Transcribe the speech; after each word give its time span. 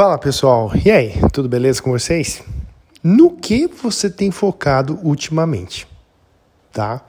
Fala 0.00 0.16
pessoal, 0.16 0.72
e 0.82 0.90
aí, 0.90 1.12
tudo 1.30 1.46
beleza 1.46 1.82
com 1.82 1.90
vocês? 1.90 2.42
No 3.04 3.32
que 3.32 3.66
você 3.66 4.08
tem 4.08 4.30
focado 4.30 4.98
ultimamente? 5.02 5.86
Tá? 6.72 7.02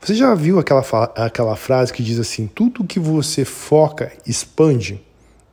Você 0.00 0.12
já 0.12 0.34
viu 0.34 0.58
aquela, 0.58 0.82
aquela 1.14 1.54
frase 1.54 1.92
que 1.92 2.02
diz 2.02 2.18
assim: 2.18 2.48
tudo 2.48 2.82
que 2.82 2.98
você 2.98 3.44
foca 3.44 4.10
expande? 4.26 5.00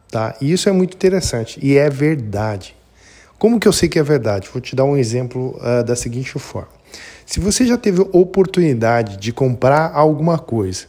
Tá? 0.10 0.36
E 0.42 0.52
isso 0.52 0.68
é 0.68 0.72
muito 0.72 0.96
interessante 0.96 1.60
e 1.62 1.78
é 1.78 1.92
verdade. 1.92 2.76
Como 3.38 3.60
que 3.60 3.68
eu 3.68 3.72
sei 3.72 3.88
que 3.88 4.00
é 4.00 4.04
verdade? 4.04 4.50
Vou 4.52 4.60
te 4.60 4.76
dar 4.76 4.86
um 4.86 4.98
exemplo 4.98 5.60
uh, 5.62 5.84
da 5.84 5.96
seguinte 5.96 6.40
forma. 6.40 6.70
Se 7.24 7.40
você 7.40 7.68
já 7.68 7.78
teve 7.78 8.02
oportunidade 8.12 9.18
de 9.18 9.32
comprar 9.32 9.92
alguma 9.94 10.40
coisa 10.40 10.88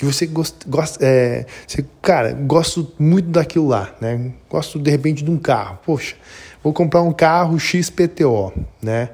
que 0.00 0.06
você 0.06 0.24
gosta, 0.24 0.98
é, 1.04 1.44
você, 1.66 1.84
cara, 2.00 2.32
gosto 2.32 2.90
muito 2.98 3.28
daquilo 3.28 3.68
lá, 3.68 3.94
né? 4.00 4.32
Gosto 4.48 4.78
de 4.78 4.90
repente 4.90 5.22
de 5.22 5.30
um 5.30 5.36
carro. 5.36 5.78
Poxa, 5.84 6.16
vou 6.64 6.72
comprar 6.72 7.02
um 7.02 7.12
carro 7.12 7.60
XPTO, 7.60 8.50
né? 8.80 9.10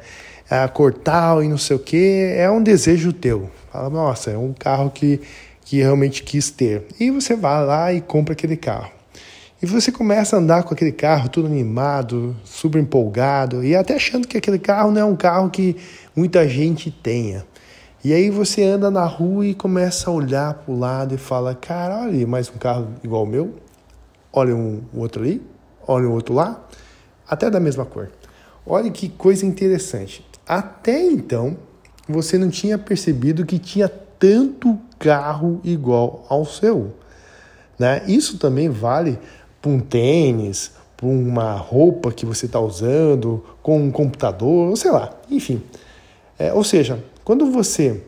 A 0.48 0.68
cor 0.68 0.94
tal 0.94 1.42
e 1.42 1.48
não 1.48 1.58
sei 1.58 1.74
o 1.74 1.80
que, 1.80 2.32
é 2.36 2.48
um 2.48 2.62
desejo 2.62 3.12
teu. 3.12 3.50
Fala, 3.72 3.90
nossa, 3.90 4.30
é 4.30 4.38
um 4.38 4.52
carro 4.52 4.88
que, 4.88 5.20
que 5.64 5.78
realmente 5.78 6.22
quis 6.22 6.52
ter. 6.52 6.84
E 7.00 7.10
você 7.10 7.34
vai 7.34 7.66
lá 7.66 7.92
e 7.92 8.00
compra 8.00 8.34
aquele 8.34 8.56
carro. 8.56 8.92
E 9.60 9.66
você 9.66 9.90
começa 9.90 10.36
a 10.36 10.38
andar 10.38 10.62
com 10.62 10.72
aquele 10.72 10.92
carro 10.92 11.28
todo 11.28 11.48
animado, 11.48 12.36
super 12.44 12.80
empolgado, 12.80 13.64
e 13.64 13.74
até 13.74 13.96
achando 13.96 14.28
que 14.28 14.36
aquele 14.36 14.60
carro 14.60 14.92
não 14.92 15.00
é 15.00 15.04
um 15.04 15.16
carro 15.16 15.50
que 15.50 15.74
muita 16.14 16.48
gente 16.48 16.92
tenha. 16.92 17.44
E 18.06 18.14
aí 18.14 18.30
você 18.30 18.62
anda 18.62 18.88
na 18.88 19.04
rua 19.04 19.44
e 19.44 19.52
começa 19.52 20.08
a 20.08 20.12
olhar 20.12 20.54
para 20.54 20.72
o 20.72 20.78
lado 20.78 21.12
e 21.12 21.18
fala, 21.18 21.56
cara, 21.56 22.02
olha 22.02 22.24
mais 22.24 22.48
um 22.48 22.56
carro 22.56 22.86
igual 23.02 23.24
o 23.24 23.26
meu, 23.26 23.56
olha 24.32 24.54
um 24.54 24.80
outro 24.94 25.24
ali, 25.24 25.42
olha 25.88 26.06
um 26.06 26.12
outro 26.12 26.32
lá, 26.32 26.64
até 27.28 27.50
da 27.50 27.58
mesma 27.58 27.84
cor. 27.84 28.12
Olha 28.64 28.92
que 28.92 29.08
coisa 29.08 29.44
interessante. 29.44 30.24
Até 30.46 31.02
então, 31.02 31.56
você 32.08 32.38
não 32.38 32.48
tinha 32.48 32.78
percebido 32.78 33.44
que 33.44 33.58
tinha 33.58 33.88
tanto 33.88 34.78
carro 35.00 35.60
igual 35.64 36.24
ao 36.28 36.44
seu. 36.44 36.94
Né? 37.76 38.04
Isso 38.06 38.38
também 38.38 38.68
vale 38.68 39.18
para 39.60 39.72
um 39.72 39.80
tênis, 39.80 40.70
para 40.96 41.08
uma 41.08 41.54
roupa 41.54 42.12
que 42.12 42.24
você 42.24 42.46
está 42.46 42.60
usando, 42.60 43.44
com 43.64 43.80
um 43.80 43.90
computador, 43.90 44.76
sei 44.76 44.92
lá, 44.92 45.10
enfim. 45.28 45.60
É, 46.38 46.52
ou 46.52 46.62
seja, 46.62 47.02
quando 47.26 47.50
você 47.50 48.04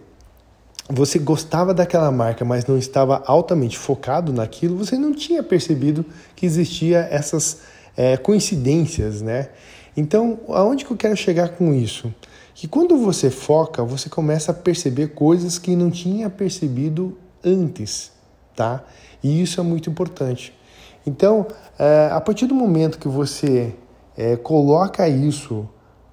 você 0.88 1.18
gostava 1.18 1.74
daquela 1.74 2.10
marca, 2.12 2.44
mas 2.44 2.64
não 2.66 2.78
estava 2.78 3.20
altamente 3.26 3.76
focado 3.76 4.32
naquilo, 4.32 4.78
você 4.78 4.96
não 4.96 5.12
tinha 5.12 5.42
percebido 5.42 6.06
que 6.36 6.46
existia 6.46 7.00
essas 7.10 7.62
é, 7.96 8.16
coincidências, 8.16 9.20
né? 9.20 9.48
Então, 9.96 10.38
aonde 10.48 10.84
que 10.84 10.92
eu 10.92 10.96
quero 10.96 11.16
chegar 11.16 11.48
com 11.48 11.74
isso? 11.74 12.14
Que 12.54 12.68
quando 12.68 12.96
você 12.96 13.28
foca, 13.28 13.82
você 13.82 14.08
começa 14.08 14.52
a 14.52 14.54
perceber 14.54 15.08
coisas 15.08 15.58
que 15.58 15.74
não 15.74 15.90
tinha 15.90 16.30
percebido 16.30 17.18
antes, 17.44 18.12
tá? 18.54 18.84
E 19.20 19.42
isso 19.42 19.60
é 19.60 19.64
muito 19.64 19.90
importante. 19.90 20.56
Então, 21.04 21.44
é, 21.76 22.08
a 22.12 22.20
partir 22.20 22.46
do 22.46 22.54
momento 22.54 23.00
que 23.00 23.08
você 23.08 23.74
é, 24.16 24.36
coloca 24.36 25.08
isso 25.08 25.68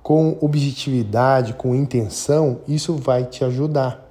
com 0.05 0.37
objetividade, 0.39 1.55
com 1.55 1.73
intenção, 1.73 2.59
isso 2.67 2.93
vai 2.93 3.23
te 3.23 3.43
ajudar. 3.43 4.07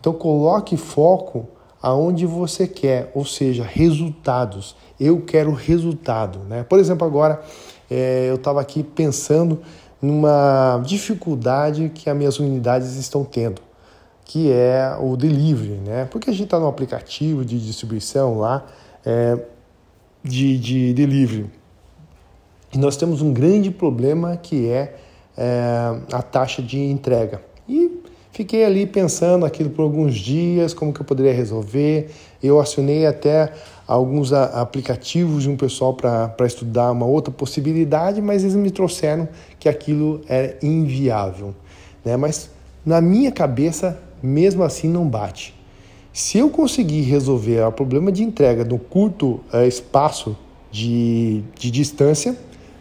Então 0.00 0.12
coloque 0.12 0.76
foco 0.76 1.46
aonde 1.80 2.26
você 2.26 2.66
quer, 2.66 3.12
ou 3.14 3.24
seja, 3.24 3.62
resultados. 3.62 4.74
Eu 4.98 5.20
quero 5.20 5.52
resultado, 5.52 6.40
né? 6.40 6.64
Por 6.64 6.80
exemplo, 6.80 7.06
agora 7.06 7.40
é, 7.88 8.26
eu 8.28 8.34
estava 8.34 8.60
aqui 8.60 8.82
pensando 8.82 9.60
numa 10.02 10.82
dificuldade 10.84 11.88
que 11.94 12.10
as 12.10 12.16
minhas 12.16 12.40
unidades 12.40 12.96
estão 12.96 13.24
tendo, 13.24 13.62
que 14.24 14.50
é 14.50 14.92
o 15.00 15.16
delivery, 15.16 15.78
né? 15.86 16.08
Porque 16.10 16.30
a 16.30 16.32
gente 16.32 16.46
está 16.46 16.58
no 16.58 16.66
aplicativo 16.66 17.44
de 17.44 17.64
distribuição 17.64 18.40
lá 18.40 18.66
é, 19.06 19.38
de, 20.24 20.58
de 20.58 20.92
delivery 20.94 21.48
e 22.72 22.78
nós 22.78 22.96
temos 22.96 23.22
um 23.22 23.32
grande 23.32 23.70
problema 23.70 24.36
que 24.36 24.68
é 24.68 24.96
é, 25.38 25.96
a 26.12 26.20
taxa 26.20 26.60
de 26.60 26.78
entrega. 26.78 27.40
E 27.68 28.02
fiquei 28.32 28.64
ali 28.64 28.86
pensando 28.86 29.46
aquilo 29.46 29.70
por 29.70 29.82
alguns 29.82 30.16
dias, 30.16 30.74
como 30.74 30.92
que 30.92 31.00
eu 31.00 31.04
poderia 31.04 31.32
resolver. 31.32 32.10
Eu 32.42 32.58
acionei 32.58 33.06
até 33.06 33.52
alguns 33.86 34.32
aplicativos 34.32 35.44
de 35.44 35.50
um 35.50 35.56
pessoal 35.56 35.94
para 35.94 36.34
estudar 36.44 36.90
uma 36.90 37.06
outra 37.06 37.32
possibilidade, 37.32 38.20
mas 38.20 38.42
eles 38.42 38.56
me 38.56 38.70
trouxeram 38.70 39.28
que 39.60 39.68
aquilo 39.68 40.20
é 40.28 40.56
inviável. 40.60 41.54
Né? 42.04 42.16
Mas 42.16 42.50
na 42.84 43.00
minha 43.00 43.30
cabeça, 43.30 43.98
mesmo 44.22 44.64
assim, 44.64 44.88
não 44.88 45.06
bate. 45.06 45.54
Se 46.12 46.38
eu 46.38 46.50
conseguir 46.50 47.02
resolver 47.02 47.62
o 47.62 47.70
problema 47.70 48.10
de 48.10 48.24
entrega 48.24 48.64
no 48.64 48.78
curto 48.78 49.40
é, 49.52 49.68
espaço 49.68 50.36
de, 50.70 51.44
de 51.56 51.70
distância, 51.70 52.36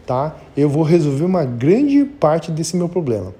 tá? 0.07 0.37
Eu 0.55 0.69
vou 0.69 0.81
resolver 0.81 1.25
uma 1.25 1.43
grande 1.43 2.05
parte 2.05 2.49
desse 2.49 2.77
meu 2.77 2.87
problema. 2.87 3.35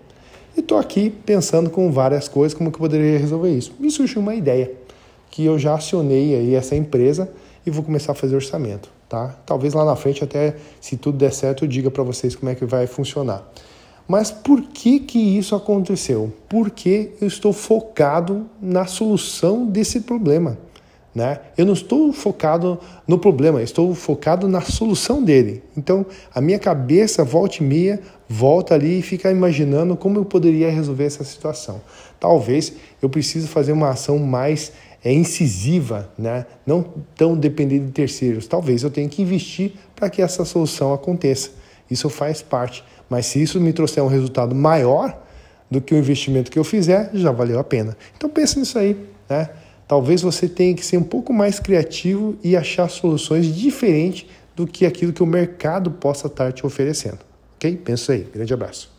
E 0.56 0.60
estou 0.60 0.78
aqui 0.78 1.10
pensando 1.10 1.70
com 1.70 1.90
várias 1.92 2.28
coisas 2.28 2.56
como 2.56 2.70
que 2.70 2.76
eu 2.76 2.82
poderia 2.82 3.18
resolver 3.18 3.50
isso. 3.50 3.74
Me 3.80 3.90
surgiu 3.90 4.22
uma 4.22 4.36
ideia 4.36 4.72
que 5.32 5.46
eu 5.46 5.58
já 5.58 5.74
acionei 5.76 6.36
aí 6.36 6.54
essa 6.54 6.76
empresa 6.76 7.32
e 7.66 7.72
vou 7.72 7.84
começar 7.84 8.12
a 8.12 8.16
fazer 8.16 8.36
orçamento, 8.36 8.90
tá? 9.08 9.36
Talvez 9.46 9.74
lá 9.74 9.86
na 9.86 9.96
frente 9.96 10.24
até 10.24 10.56
se 10.82 10.98
tudo 10.98 11.18
der 11.18 11.32
certo 11.32 11.64
eu 11.64 11.70
diga 11.70 11.90
para 11.90 12.04
vocês 12.04 12.36
como 12.36 12.52
é 12.52 12.56
que 12.56 12.66
vai 12.66 12.86
funcionar. 12.86 13.50
Mas 14.08 14.32
por 14.32 14.62
que 14.62 15.00
que 15.00 15.20
isso 15.20 15.56
aconteceu? 15.56 16.34
Porque 16.50 17.12
eu 17.22 17.28
estou 17.28 17.54
focado 17.54 18.46
na 18.62 18.86
solução 18.86 19.66
desse 19.66 20.02
problema. 20.02 20.58
Né? 21.18 21.40
Eu 21.58 21.66
não 21.66 21.74
estou 21.74 22.14
focado 22.14 22.80
no 23.08 23.18
problema, 23.18 23.60
estou 23.64 23.96
focado 23.96 24.48
na 24.48 24.62
solução 24.62 25.24
dele. 25.24 25.64
Então, 25.76 26.06
a 26.32 26.40
minha 26.40 26.60
cabeça, 26.60 27.24
volta 27.24 27.58
e 27.60 27.64
meia, 27.64 28.00
volta 28.30 28.76
ali 28.76 29.00
e 29.00 29.02
fica 29.02 29.32
imaginando 29.32 29.98
como 29.98 30.20
eu 30.20 30.26
poderia 30.26 30.70
resolver 30.70 31.06
essa 31.06 31.24
situação. 31.24 31.82
Talvez 32.20 32.72
eu 33.02 33.10
precise 33.10 33.48
fazer 33.48 33.72
uma 33.72 33.90
ação 33.90 34.20
mais 34.20 34.72
é, 35.04 35.12
incisiva, 35.12 36.08
né? 36.16 36.46
não 36.64 36.86
tão 37.16 37.36
dependente 37.36 37.86
de 37.86 37.92
terceiros. 37.94 38.46
Talvez 38.46 38.84
eu 38.84 38.92
tenha 38.92 39.10
que 39.10 39.20
investir 39.20 39.72
para 39.96 40.12
que 40.12 40.22
essa 40.22 40.46
solução 40.46 40.94
aconteça. 40.94 41.50
Isso 41.90 42.12
faz 42.12 42.44
parte. 42.44 42.84
Mas 43.10 43.26
se 43.26 43.42
isso 43.42 43.60
me 43.60 43.74
trouxer 43.74 44.04
um 44.04 44.08
resultado 44.08 44.54
maior 44.54 45.20
do 45.72 45.82
que 45.82 45.96
o 45.96 45.98
investimento 45.98 46.52
que 46.52 46.60
eu 46.60 46.64
fizer, 46.64 47.10
já 47.16 47.32
valeu 47.32 47.58
a 47.58 47.64
pena. 47.64 47.98
Então 48.16 48.30
pense 48.30 48.60
nisso 48.60 48.78
aí. 48.78 48.96
Né? 49.28 49.50
Talvez 49.88 50.22
você 50.22 50.50
tenha 50.50 50.76
que 50.76 50.86
ser 50.86 50.98
um 50.98 51.04
pouco 51.04 51.32
mais 51.32 51.60
criativo 51.60 52.38
e 52.44 52.58
achar 52.58 52.90
soluções 52.90 53.46
diferentes 53.56 54.28
do 54.56 54.68
que 54.68 54.86
aquilo 54.86 55.14
que 55.14 55.24
o 55.24 55.28
mercado 55.28 55.92
possa 55.92 56.28
estar 56.28 56.52
te 56.52 56.66
oferecendo. 56.66 57.20
Ok? 57.56 57.78
Pensa 57.78 58.14
aí. 58.14 58.28
Grande 58.34 58.54
abraço. 58.54 58.97